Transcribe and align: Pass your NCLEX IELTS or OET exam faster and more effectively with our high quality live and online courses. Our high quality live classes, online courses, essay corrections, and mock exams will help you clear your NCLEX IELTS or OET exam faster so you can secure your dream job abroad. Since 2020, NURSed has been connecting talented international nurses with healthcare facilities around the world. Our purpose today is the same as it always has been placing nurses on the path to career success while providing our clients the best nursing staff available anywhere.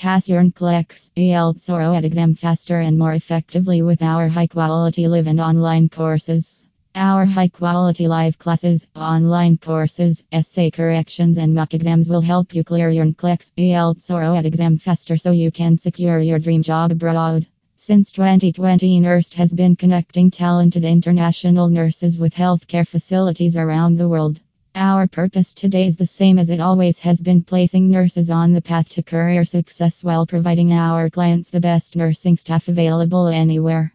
Pass 0.00 0.30
your 0.30 0.42
NCLEX 0.42 1.10
IELTS 1.14 1.68
or 1.68 1.82
OET 1.82 2.06
exam 2.06 2.34
faster 2.34 2.80
and 2.80 2.96
more 2.96 3.12
effectively 3.12 3.82
with 3.82 4.00
our 4.00 4.28
high 4.28 4.46
quality 4.46 5.06
live 5.06 5.26
and 5.26 5.38
online 5.38 5.90
courses. 5.90 6.64
Our 6.94 7.26
high 7.26 7.48
quality 7.48 8.08
live 8.08 8.38
classes, 8.38 8.86
online 8.96 9.58
courses, 9.58 10.24
essay 10.32 10.70
corrections, 10.70 11.36
and 11.36 11.54
mock 11.54 11.74
exams 11.74 12.08
will 12.08 12.22
help 12.22 12.54
you 12.54 12.64
clear 12.64 12.88
your 12.88 13.04
NCLEX 13.04 13.50
IELTS 13.58 14.10
or 14.10 14.22
OET 14.22 14.46
exam 14.46 14.78
faster 14.78 15.18
so 15.18 15.32
you 15.32 15.50
can 15.50 15.76
secure 15.76 16.18
your 16.18 16.38
dream 16.38 16.62
job 16.62 16.92
abroad. 16.92 17.46
Since 17.76 18.10
2020, 18.12 19.02
NURSed 19.02 19.34
has 19.34 19.52
been 19.52 19.76
connecting 19.76 20.30
talented 20.30 20.82
international 20.82 21.68
nurses 21.68 22.18
with 22.18 22.34
healthcare 22.34 22.88
facilities 22.88 23.58
around 23.58 23.98
the 23.98 24.08
world. 24.08 24.40
Our 24.82 25.08
purpose 25.08 25.52
today 25.52 25.86
is 25.86 25.98
the 25.98 26.06
same 26.06 26.38
as 26.38 26.48
it 26.48 26.58
always 26.58 27.00
has 27.00 27.20
been 27.20 27.42
placing 27.42 27.90
nurses 27.90 28.30
on 28.30 28.54
the 28.54 28.62
path 28.62 28.88
to 28.90 29.02
career 29.02 29.44
success 29.44 30.02
while 30.02 30.24
providing 30.24 30.72
our 30.72 31.10
clients 31.10 31.50
the 31.50 31.60
best 31.60 31.96
nursing 31.96 32.38
staff 32.38 32.66
available 32.66 33.28
anywhere. 33.28 33.92